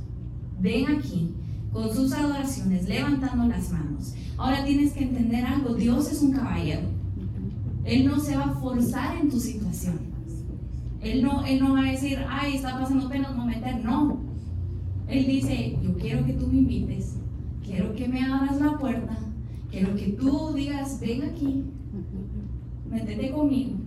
[0.59, 1.35] ven aquí
[1.71, 4.13] con sus adoraciones, levantando las manos.
[4.37, 6.98] Ahora tienes que entender algo, Dios es un caballero.
[7.89, 9.99] Él no se va a forzar en tu situación.
[11.01, 13.83] Él no, él no va a decir, ay, está pasando pena, no meter.
[13.83, 14.19] No.
[15.07, 17.15] Él dice, yo quiero que tú me invites,
[17.65, 19.17] quiero que me abras la puerta,
[19.71, 21.63] quiero que tú digas, ven aquí,
[22.91, 23.77] métete conmigo.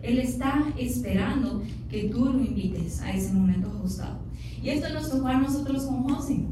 [0.00, 4.20] Él está esperando que tú lo invites a ese momento ajustado.
[4.62, 6.46] Y esto nos tocó a nosotros con José.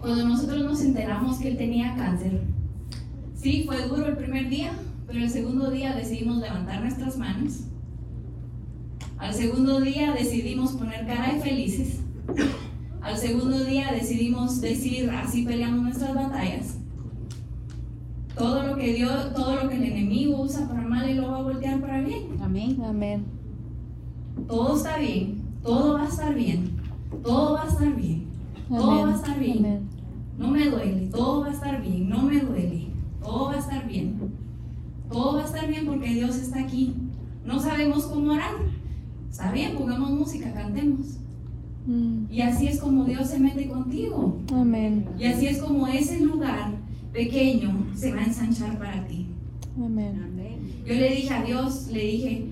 [0.00, 2.42] Cuando nosotros nos enteramos que él tenía cáncer,
[3.36, 4.72] sí, fue duro el primer día,
[5.06, 7.64] pero el segundo día decidimos levantar nuestras manos.
[9.18, 12.00] Al segundo día decidimos poner cara de felices.
[13.00, 16.76] Al segundo día decidimos decir, así peleamos nuestras batallas.
[18.36, 21.38] Todo lo que Dios, todo lo que el enemigo usa para mal, él lo va
[21.38, 22.36] a voltear para bien.
[22.40, 22.82] Amén.
[22.84, 23.24] Amén.
[24.48, 26.76] Todo está bien, todo va a estar bien,
[27.22, 28.26] todo va a estar bien,
[28.68, 29.88] todo va a estar bien.
[30.38, 32.88] No me duele, todo va a estar bien, no me duele,
[33.22, 34.18] todo va a estar bien.
[35.12, 36.94] Todo va a estar bien porque Dios está aquí.
[37.44, 38.54] No sabemos cómo orar.
[39.30, 41.18] Está bien, pongamos música, cantemos.
[41.86, 42.30] Mm.
[42.30, 44.40] Y así es como Dios se mete contigo.
[44.52, 45.06] Amén.
[45.18, 46.72] Y así es como ese lugar
[47.12, 49.26] pequeño se va a ensanchar para ti.
[49.76, 50.32] Amén.
[50.86, 52.44] Yo le dije a Dios, le dije,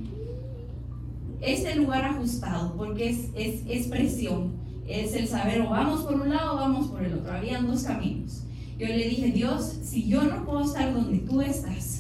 [1.41, 4.53] este lugar ajustado, porque es, es, es presión,
[4.87, 7.33] es el saber o vamos por un lado o vamos por el otro.
[7.33, 8.45] Habían dos caminos.
[8.79, 12.00] Yo le dije, Dios, si yo no puedo estar donde tú estás,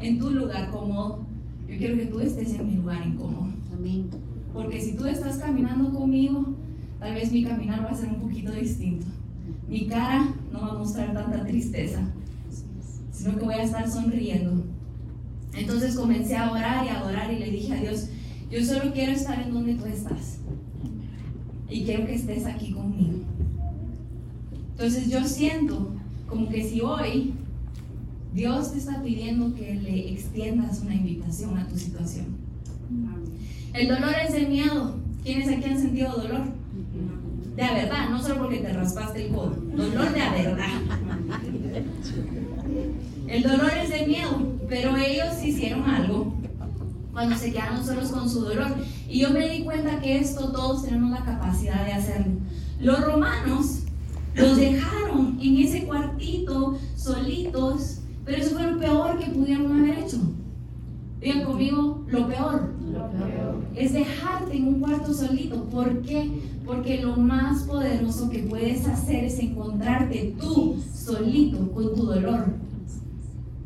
[0.00, 1.24] en tu lugar cómodo,
[1.68, 3.48] yo quiero que tú estés en mi lugar incómodo.
[3.74, 4.08] Amén.
[4.52, 6.54] Porque si tú estás caminando conmigo,
[6.98, 9.06] tal vez mi caminar va a ser un poquito distinto.
[9.68, 12.00] Mi cara no va a mostrar tanta tristeza,
[13.10, 14.64] sino que voy a estar sonriendo.
[15.54, 18.08] Entonces comencé a orar y a adorar y le dije a Dios,
[18.50, 20.38] yo solo quiero estar en donde tú estás.
[21.68, 23.18] Y quiero que estés aquí conmigo.
[24.70, 25.94] Entonces yo siento
[26.28, 27.34] como que si hoy
[28.36, 32.26] Dios te está pidiendo que le extiendas una invitación a tu situación.
[33.72, 34.94] El dolor es el miedo.
[35.24, 36.42] ¿Quiénes aquí han sentido dolor?
[37.56, 39.56] De a verdad, no solo porque te raspaste el codo.
[39.74, 40.68] Dolor de verdad.
[43.26, 46.34] El dolor es de miedo, pero ellos hicieron algo
[47.14, 48.74] cuando se quedaron solos con su dolor.
[49.08, 52.34] Y yo me di cuenta que esto todos tenemos la capacidad de hacerlo.
[52.80, 53.84] Los romanos
[54.34, 60.18] los dejaron en ese cuartito solitos, pero eso fue lo peor que pudieron haber hecho.
[61.20, 62.74] Digan conmigo, lo peor.
[62.92, 63.64] Lo peor.
[63.76, 65.62] Es dejarte en un cuarto solito.
[65.64, 66.32] ¿Por qué?
[66.64, 72.46] Porque lo más poderoso que puedes hacer es encontrarte tú solito con tu dolor.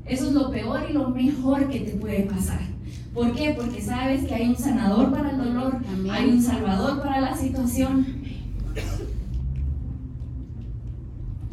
[0.05, 2.61] Eso es lo peor y lo mejor que te puede pasar.
[3.15, 3.55] ¿Por qué?
[3.57, 5.79] Porque sabes que hay un sanador para el dolor,
[6.11, 8.07] hay un salvador para la situación.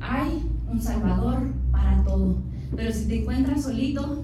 [0.01, 1.37] Hay un salvador
[1.71, 2.35] para todo.
[2.75, 4.23] Pero si te encuentras solito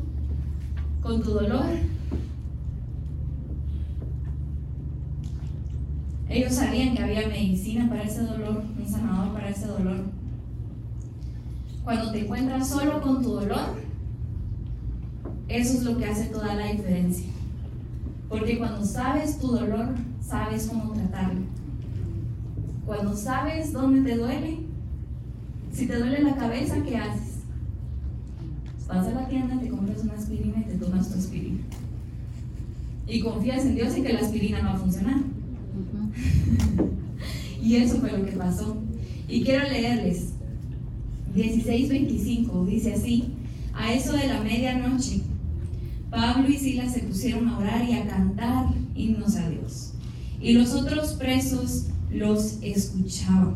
[1.01, 1.65] con tu dolor,
[6.29, 10.05] ellos sabían que había medicina para ese dolor, un sanador para ese dolor.
[11.83, 13.75] Cuando te encuentras solo con tu dolor,
[15.47, 17.27] eso es lo que hace toda la diferencia.
[18.29, 19.89] Porque cuando sabes tu dolor,
[20.21, 21.41] sabes cómo tratarlo.
[22.85, 24.59] Cuando sabes dónde te duele,
[25.71, 27.32] si te duele la cabeza, ¿qué haces?
[28.87, 31.59] Vas a la tienda, te compras una aspirina y te tomas tu aspirina.
[33.07, 35.17] Y confías en Dios y que la aspirina no va a funcionar.
[37.61, 38.77] y eso fue lo que pasó.
[39.27, 40.33] Y quiero leerles
[41.35, 43.33] 16:25, dice así,
[43.73, 45.21] a eso de la medianoche,
[46.09, 49.93] Pablo y Silas se pusieron a orar y a cantar himnos a Dios.
[50.39, 53.55] Y los otros presos los escuchaban.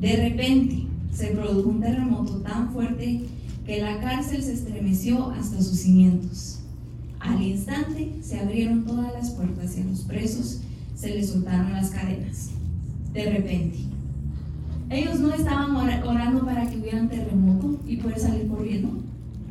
[0.00, 3.22] De repente se produjo un terremoto tan fuerte
[3.64, 6.60] que la cárcel se estremeció hasta sus cimientos.
[7.20, 10.60] Al instante se abrieron todas las puertas y a los presos
[10.96, 12.50] se les soltaron las cadenas.
[13.12, 13.78] De repente.
[14.90, 19.00] Ellos no estaban orando para que hubiera un terremoto y poder salir corriendo.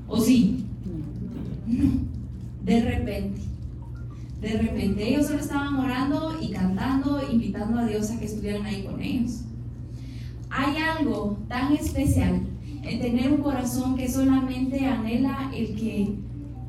[0.08, 0.66] ¿O sí?
[1.66, 1.92] No.
[2.64, 3.42] De repente.
[4.42, 5.08] De repente.
[5.08, 9.42] Ellos solo estaban orando y cantando, invitando a Dios a que estuvieran ahí con ellos.
[10.50, 12.42] Hay algo tan especial
[12.84, 16.16] en tener un corazón que solamente anhela el que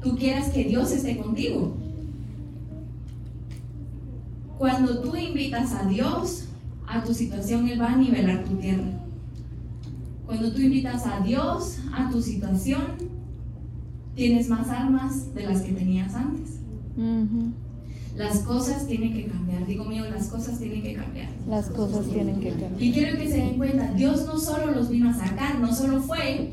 [0.03, 1.75] tú quieras que Dios esté contigo.
[4.59, 6.49] Cuando tú invitas a Dios
[6.87, 9.01] a tu situación, Él va a nivelar tu tierra.
[10.27, 12.83] Cuando tú invitas a Dios a tu situación,
[14.15, 16.61] tienes más armas de las que tenías antes.
[18.17, 19.67] Las cosas tienen que cambiar.
[19.67, 21.29] Digo mío, las cosas tienen que cambiar.
[21.49, 22.83] Las cosas tienen que cambiar.
[22.83, 26.01] Y quiero que se den cuenta, Dios no solo los vino a sacar, no solo
[26.03, 26.53] fue,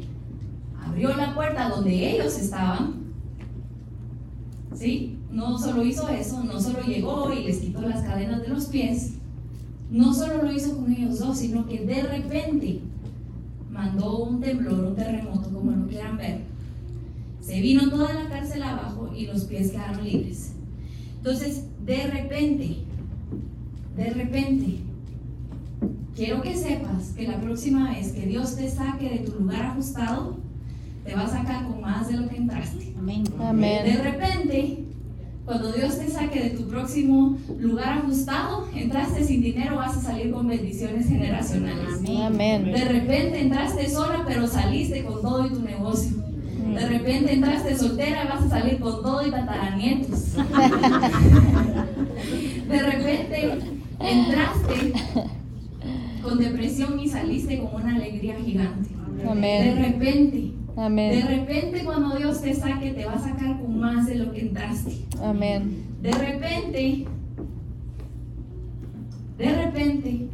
[0.82, 2.96] abrió la puerta donde ellos estaban,
[4.74, 5.18] ¿sí?
[5.30, 9.14] No solo hizo eso, no solo llegó y les quitó las cadenas de los pies,
[9.92, 12.80] no solo lo hizo con ellos dos, sino que de repente
[13.70, 16.42] mandó un temblor, un terremoto, como lo quieran ver.
[17.42, 20.54] Se vino toda la cárcel abajo y los pies quedaron libres.
[21.20, 22.78] Entonces, de repente,
[23.98, 24.80] de repente,
[26.16, 30.38] quiero que sepas que la próxima vez que Dios te saque de tu lugar ajustado,
[31.04, 32.94] te va a sacar con más de lo que entraste.
[32.98, 33.26] Amén.
[33.26, 34.00] De Amén.
[34.02, 34.86] repente,
[35.44, 40.32] cuando Dios te saque de tu próximo lugar ajustado, entraste sin dinero, vas a salir
[40.32, 42.00] con bendiciones generacionales.
[42.22, 42.66] Amén.
[42.72, 46.29] De repente entraste sola, pero saliste con todo y tu negocio.
[46.74, 50.36] De repente entraste soltera y vas a salir con todo y tataranietos.
[52.70, 53.60] De repente
[54.00, 54.94] entraste
[56.22, 58.90] con depresión y saliste con una alegría gigante.
[59.18, 59.78] De Amén.
[59.78, 61.28] repente, de Amén.
[61.28, 65.06] repente cuando Dios te saque, te va a sacar con más de lo que entraste.
[65.22, 65.86] Amén.
[66.02, 67.06] De repente,
[69.38, 70.28] de repente,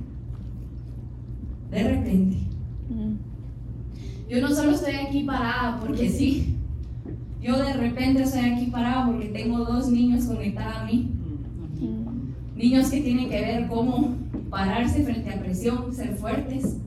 [1.72, 2.38] de repente.
[4.28, 6.56] Yo no solo estoy aquí parada porque sí.
[7.42, 11.12] Yo de repente estoy aquí parada porque tengo dos niños conectados a mí.
[12.56, 14.16] Niños que tienen que ver cómo
[14.50, 16.78] pararse frente a presión, ser fuertes,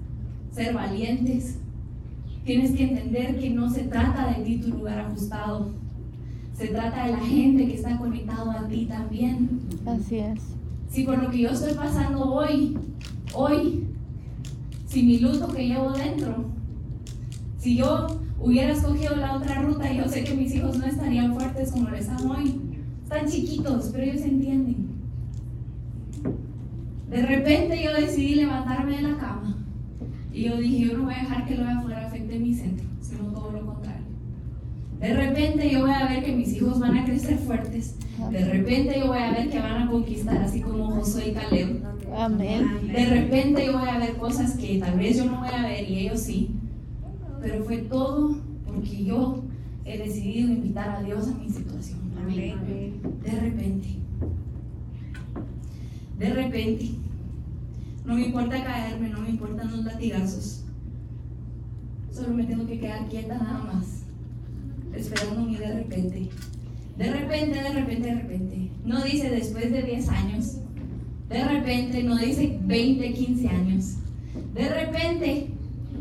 [0.51, 1.59] ser valientes.
[2.45, 5.71] Tienes que entender que no se trata de ti tu lugar ajustado.
[6.55, 9.61] Se trata de la gente que está conectado a ti también.
[9.87, 10.41] Así es.
[10.91, 12.77] Si por lo que yo estoy pasando hoy,
[13.35, 13.85] hoy,
[14.87, 16.58] si mi luto que llevo dentro,
[17.59, 18.07] si yo
[18.41, 21.97] hubiera escogido la otra ruta, yo sé que mis hijos no estarían fuertes como lo
[21.97, 22.61] están hoy.
[23.03, 24.89] Están chiquitos, pero ellos entienden.
[27.11, 29.57] De repente yo decidí levantarme de la cama
[30.33, 32.87] y yo dije, yo no voy a dejar que lo de afuera afecte mi centro,
[33.01, 34.05] sino todo lo contrario.
[35.01, 37.97] De repente yo voy a ver que mis hijos van a crecer fuertes.
[38.31, 41.83] De repente yo voy a ver que van a conquistar, así como Josué y Caleb.
[42.15, 42.93] Amén.
[42.93, 45.89] De repente yo voy a ver cosas que tal vez yo no voy a ver
[45.89, 46.51] y ellos sí.
[47.41, 49.45] Pero fue todo porque yo
[49.85, 52.01] he decidido invitar a Dios a mi situación.
[52.19, 53.01] Amén.
[53.23, 53.89] De repente.
[56.19, 56.91] De repente.
[58.05, 60.65] No me importa caerme, no me importan los latigazos.
[62.11, 64.03] Solo me tengo que quedar quieta nada más.
[64.95, 66.29] Esperando mi de repente.
[66.97, 68.71] De repente, de repente, de repente.
[68.85, 70.57] No dice después de 10 años.
[71.29, 73.95] De repente, no dice 20, 15 años.
[74.55, 75.51] De repente,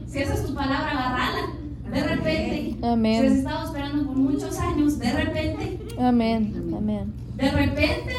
[0.08, 1.48] si esa es tu palabra, agarrala.
[1.91, 3.26] De repente, si has Amén.
[3.26, 6.72] estado esperando por muchos años, de repente, Amén.
[6.76, 7.13] Amén.
[7.36, 8.13] de repente,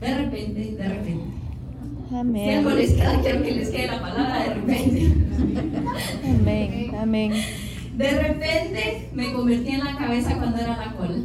[0.00, 1.24] de repente, de repente.
[2.08, 2.58] Si Amén.
[2.58, 5.12] algo les queda, quiero que les quede la palabra de repente.
[6.24, 6.94] Amén.
[6.98, 7.32] Amén.
[7.96, 11.18] De repente me convertí en la cabeza cuando era la cola.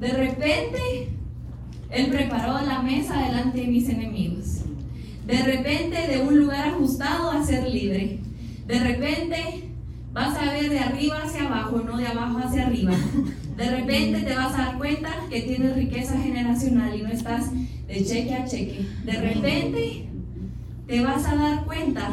[0.00, 1.08] De repente
[1.90, 4.62] Él preparó la mesa delante de mis enemigos.
[5.26, 8.20] De repente de un lugar ajustado a ser libre.
[8.66, 9.70] De repente
[10.12, 12.92] vas a ver de arriba hacia abajo, no de abajo hacia arriba.
[13.56, 17.50] De repente te vas a dar cuenta que tienes riqueza generacional y no estás
[17.86, 18.86] de cheque a cheque.
[19.04, 20.08] De repente
[20.86, 22.12] te vas a dar cuenta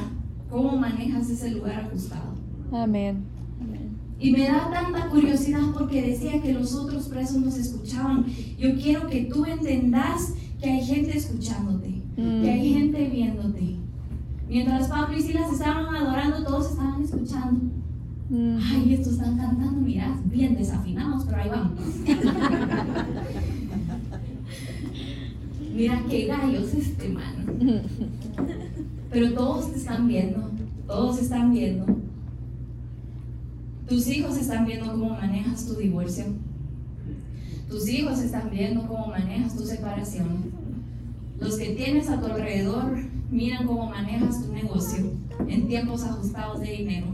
[0.50, 2.36] cómo manejas ese lugar ajustado.
[2.72, 3.24] Amén.
[3.62, 3.90] Amén.
[4.20, 8.26] Y me da tanta curiosidad porque decía que los otros presos nos escuchaban.
[8.58, 12.42] Yo quiero que tú entendas que hay gente escuchándote, Mm.
[12.44, 13.76] que hay gente viéndote.
[14.52, 17.72] Mientras Pablo y Silas estaban adorando, todos estaban escuchando.
[18.30, 18.58] Mm.
[18.62, 21.80] Ay, estos están cantando, mirad, bien desafinados, pero ahí vamos.
[25.74, 27.46] Mira qué gallos este man.
[29.10, 30.52] Pero todos te están viendo,
[30.86, 31.86] todos están viendo.
[33.88, 36.26] Tus hijos están viendo cómo manejas tu divorcio.
[37.70, 40.52] Tus hijos están viendo cómo manejas tu separación.
[41.39, 45.13] Los que tienes a tu alrededor miran cómo manejas tu negocio
[45.47, 47.07] en tiempos ajustados de dinero.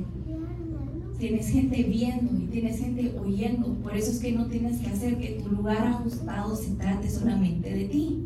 [1.19, 3.73] Tienes gente viendo y tienes gente oyendo.
[3.75, 7.73] Por eso es que no tienes que hacer que tu lugar ajustado se trate solamente
[7.73, 8.23] de ti.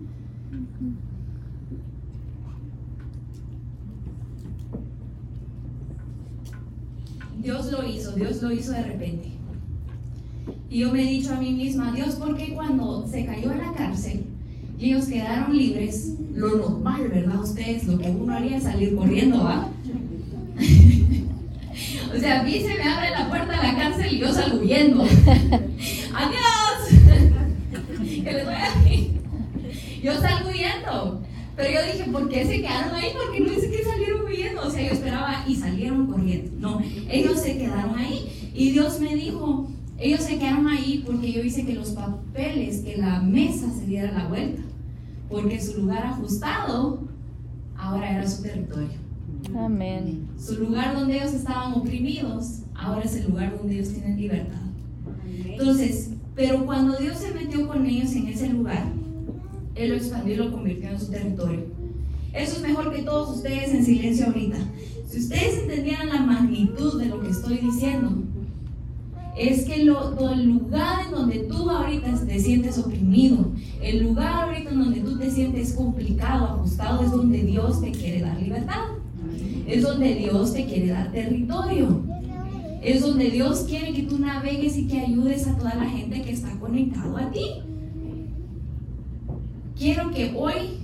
[7.41, 9.29] Dios lo hizo, Dios lo hizo de repente.
[10.69, 13.57] Y yo me he dicho a mí misma, Dios, ¿por qué cuando se cayó en
[13.57, 14.30] la cárcel
[14.81, 17.39] y ellos quedaron libres, lo normal, ¿verdad?
[17.39, 19.69] Ustedes, lo que uno haría es salir corriendo, ¿va?
[22.13, 24.59] O sea, a mí se me abre la puerta de la cárcel y yo salgo
[24.59, 25.03] huyendo.
[26.13, 26.81] ¡Adiós!
[28.23, 31.21] que les voy a Yo salgo huyendo.
[31.55, 33.13] Pero yo dije, ¿por qué se quedaron ahí?
[33.13, 34.61] Porque no dice que salieron huyendo.
[34.67, 36.51] O sea, yo esperaba y salieron corriendo.
[36.59, 38.51] No, ellos se quedaron ahí.
[38.53, 42.97] Y Dios me dijo, ellos se quedaron ahí porque yo hice que los papeles, que
[42.97, 44.61] la mesa se diera la vuelta.
[45.31, 46.99] Porque su lugar ajustado
[47.77, 48.99] ahora era su territorio.
[49.57, 50.27] Amén.
[50.37, 54.61] Su lugar donde ellos estaban oprimidos, ahora es el lugar donde ellos tienen libertad.
[55.25, 58.91] Entonces, pero cuando Dios se metió con ellos en ese lugar,
[59.75, 61.65] Él lo expandió y lo convirtió en su territorio.
[62.33, 64.57] Eso es mejor que todos ustedes en silencio ahorita.
[65.07, 68.23] Si ustedes entendieran la magnitud de lo que estoy diciendo,
[69.37, 73.51] es que el lugar en donde tú ahorita te sientes oprimido,
[73.81, 78.21] el lugar ahorita en donde tú te sientes complicado, ajustado, es donde Dios te quiere
[78.21, 78.81] dar libertad.
[79.67, 82.03] Es donde Dios te quiere dar territorio.
[82.81, 86.31] Es donde Dios quiere que tú navegues y que ayudes a toda la gente que
[86.31, 87.45] está conectado a ti.
[89.77, 90.79] Quiero que hoy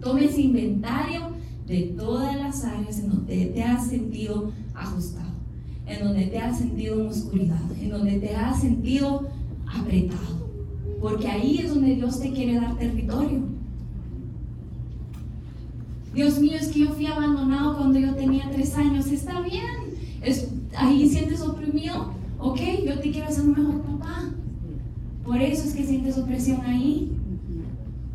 [0.00, 1.30] tomes inventario
[1.66, 5.21] de todas las áreas en donde te has sentido ajustado,
[5.86, 9.28] en donde te has sentido en oscuridad, en donde te has sentido
[9.66, 10.42] apretado.
[11.00, 13.40] Porque ahí es donde Dios te quiere dar territorio.
[16.14, 19.06] Dios mío, es que yo fui abandonado cuando yo tenía tres años.
[19.06, 19.66] Está bien.
[20.20, 22.12] Es, ahí sientes oprimido.
[22.38, 24.30] Ok, yo te quiero hacer un mejor papá.
[25.24, 27.10] Por eso es que sientes opresión ahí.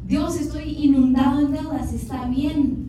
[0.07, 1.91] Dios, estoy inundado en deudas.
[1.91, 2.86] Está bien.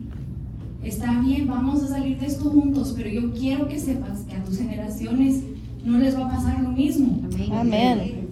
[0.83, 2.93] Está bien, vamos a salir de esto juntos.
[2.95, 5.43] Pero yo quiero que sepas que a tus generaciones
[5.83, 7.21] no les va a pasar lo mismo.
[7.51, 8.27] Amén.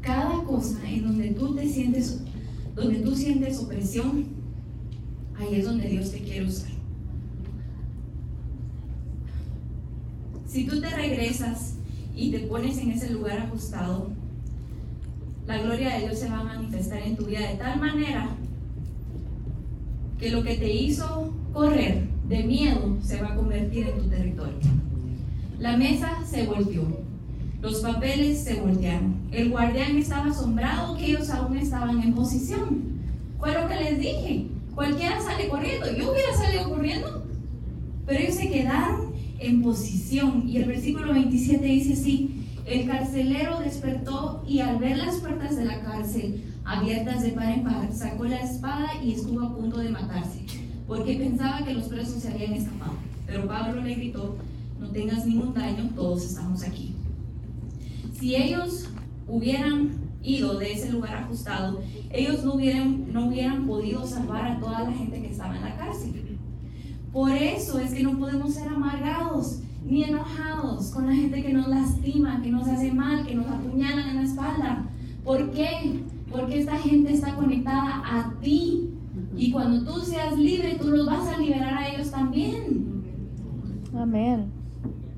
[0.00, 2.20] Cada cosa en donde tú te sientes,
[2.74, 4.26] donde tú sientes opresión,
[5.38, 6.70] ahí es donde Dios te quiere usar.
[10.46, 11.76] Si tú te regresas
[12.16, 14.10] y te pones en ese lugar ajustado,
[15.46, 18.36] la gloria de Dios se va a manifestar en tu vida de tal manera
[20.22, 24.56] que lo que te hizo correr de miedo se va a convertir en tu territorio.
[25.58, 26.86] La mesa se volteó,
[27.60, 32.82] los papeles se voltearon, el guardián estaba asombrado que ellos aún estaban en posición.
[33.40, 35.92] Fue lo que les dije, Cualquiera sale corriendo.
[35.92, 37.26] Yo hubiera salido corriendo.
[38.06, 40.48] Pero ellos se quedaron en posición.
[40.48, 45.64] Y el versículo 27 dice así, el carcelero despertó y al ver las puertas de
[45.64, 49.90] la cárcel abiertas de par en par, sacó la espada y estuvo a punto de
[49.90, 50.44] matarse,
[50.86, 52.94] porque pensaba que los presos se habían escapado.
[53.26, 54.36] Pero Pablo le gritó,
[54.80, 56.94] no tengas ningún daño, todos estamos aquí.
[58.18, 58.88] Si ellos
[59.26, 59.90] hubieran
[60.22, 64.92] ido de ese lugar ajustado, ellos no hubieran, no hubieran podido salvar a toda la
[64.92, 66.38] gente que estaba en la cárcel.
[67.12, 71.68] Por eso es que no podemos ser amargados ni enojados con la gente que nos
[71.68, 74.84] lastima, que nos hace mal, que nos apuñalan en la espalda.
[75.24, 76.02] ¿Por qué?
[76.32, 78.88] Porque esta gente está conectada a ti.
[79.36, 83.02] Y cuando tú seas libre, tú los vas a liberar a ellos también.
[83.94, 84.46] Amén.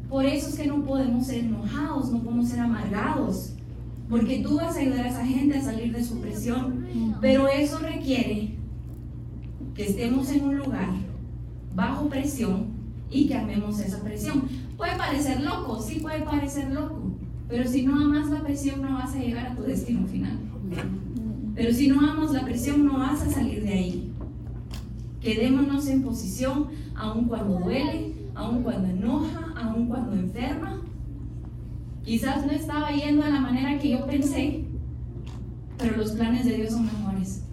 [0.09, 3.53] Por eso es que no podemos ser enojados, no podemos ser amargados.
[4.09, 6.87] Porque tú vas a ayudar a esa gente a salir de su presión.
[7.21, 8.55] Pero eso requiere
[9.75, 10.89] que estemos en un lugar
[11.75, 12.67] bajo presión
[13.11, 14.45] y que amemos esa presión.
[14.77, 17.13] Puede parecer loco, sí puede parecer loco.
[17.49, 20.39] Pero si no amas la presión no vas a llegar a tu destino final.
[21.55, 24.13] Pero si no amas la presión no vas a salir de ahí.
[25.21, 30.81] Quedémonos en posición aun cuando duele, aun cuando enoja, aun cuando enferma,
[32.05, 34.65] Quizás no estaba yendo de la manera que yo pensé,
[35.79, 37.45] pero los planes de Dios son mejores.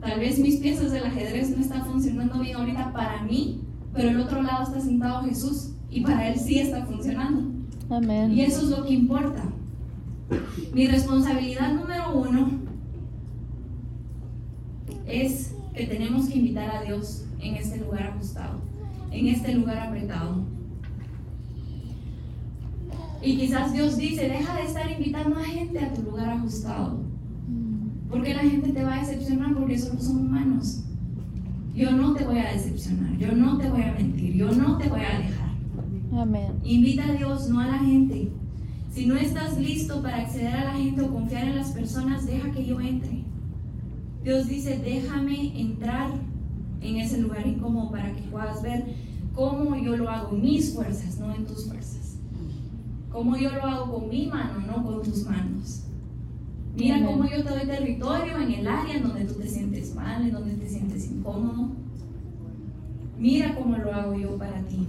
[0.00, 3.62] Tal vez mis piezas del ajedrez no están funcionando bien ahorita para mí,
[3.94, 7.50] pero el otro lado está sentado Jesús y para Él sí está funcionando.
[7.88, 8.32] Amén.
[8.32, 9.44] Y eso es lo que importa.
[10.74, 12.50] Mi responsabilidad número uno
[15.06, 18.60] es que tenemos que invitar a Dios en este lugar ajustado,
[19.10, 20.44] en este lugar apretado.
[23.22, 27.00] Y quizás Dios dice, deja de estar invitando a gente a tu lugar ajustado.
[28.10, 30.84] Porque la gente te va a decepcionar porque solo son humanos.
[31.74, 34.88] Yo no te voy a decepcionar, yo no te voy a mentir, yo no te
[34.88, 35.48] voy a dejar.
[36.16, 36.52] Amén.
[36.64, 38.30] Invita a Dios, no a la gente.
[38.98, 42.50] Si no estás listo para acceder a la gente o confiar en las personas, deja
[42.50, 43.22] que yo entre.
[44.24, 46.10] Dios dice, déjame entrar
[46.80, 48.86] en ese lugar incómodo para que puedas ver
[49.36, 52.16] cómo yo lo hago en mis fuerzas, no en tus fuerzas.
[53.12, 55.84] Cómo yo lo hago con mi mano, no con tus manos.
[56.76, 60.26] Mira cómo yo te doy territorio en el área en donde tú te sientes mal,
[60.26, 61.68] en donde te sientes incómodo.
[63.16, 64.88] Mira cómo lo hago yo para ti.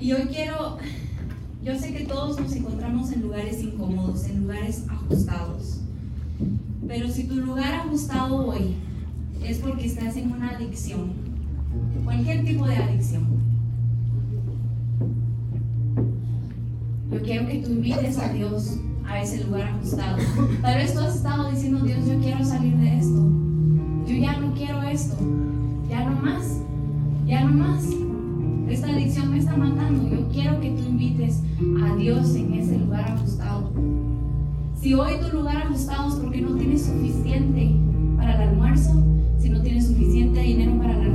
[0.00, 0.78] Y hoy quiero,
[1.62, 5.80] yo sé que todos nos encontramos en lugares incómodos, en lugares ajustados,
[6.86, 8.76] pero si tu lugar ajustado hoy
[9.44, 11.10] es porque estás en una adicción,
[12.04, 13.26] cualquier tipo de adicción,
[17.10, 20.16] yo quiero que tú invites a Dios a ese lugar ajustado.
[20.62, 23.47] Tal vez tú has estado diciendo, Dios, yo quiero salir de esto
[25.88, 26.60] ya no más,
[27.26, 27.84] ya no más.
[28.68, 30.08] Esta adicción me está matando.
[30.08, 31.42] Yo quiero que tú invites
[31.82, 33.70] a Dios en ese lugar ajustado.
[34.80, 37.70] Si hoy tu lugar ajustado es porque no tienes suficiente
[38.16, 38.92] para el almuerzo,
[39.38, 41.07] si no tienes suficiente dinero para la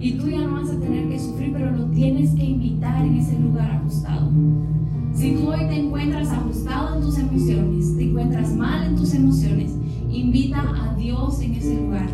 [0.00, 3.16] Y tú ya no vas a tener que sufrir, pero lo tienes que invitar en
[3.16, 4.30] ese lugar ajustado.
[5.12, 9.72] Si tú hoy te encuentras ajustado en tus emociones, te encuentras mal en tus emociones,
[10.08, 12.08] invita a Dios en ese lugar.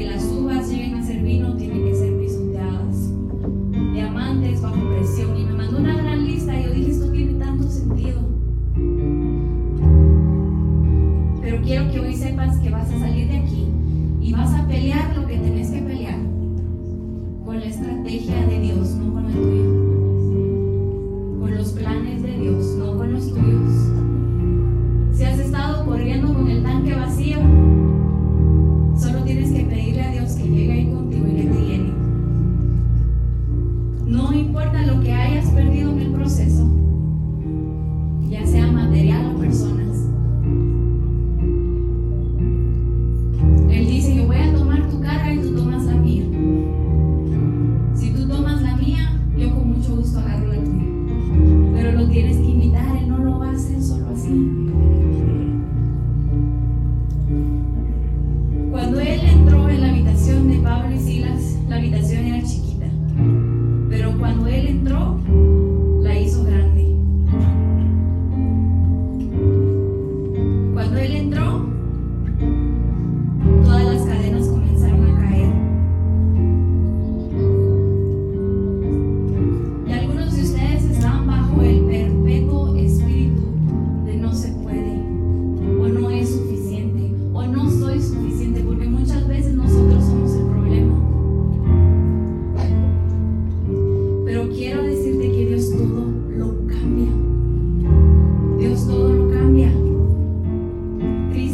[0.00, 0.29] que las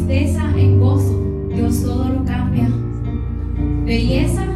[0.07, 1.21] tristeza en gozo.
[1.53, 2.69] Dios todo lo cambia.
[3.85, 4.46] Belleza